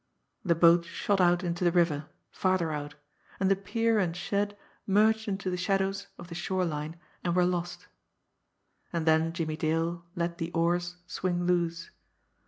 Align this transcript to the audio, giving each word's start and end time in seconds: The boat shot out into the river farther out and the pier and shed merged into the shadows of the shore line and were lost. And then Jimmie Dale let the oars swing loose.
The 0.43 0.55
boat 0.55 0.83
shot 0.83 1.21
out 1.21 1.43
into 1.43 1.63
the 1.63 1.71
river 1.71 2.07
farther 2.31 2.71
out 2.71 2.95
and 3.39 3.51
the 3.51 3.55
pier 3.55 3.99
and 3.99 4.17
shed 4.17 4.57
merged 4.87 5.27
into 5.27 5.51
the 5.51 5.57
shadows 5.61 6.07
of 6.17 6.27
the 6.27 6.33
shore 6.33 6.65
line 6.65 6.99
and 7.23 7.35
were 7.35 7.45
lost. 7.45 7.85
And 8.91 9.05
then 9.05 9.31
Jimmie 9.31 9.57
Dale 9.57 10.03
let 10.15 10.39
the 10.39 10.49
oars 10.53 10.95
swing 11.05 11.45
loose. 11.45 11.91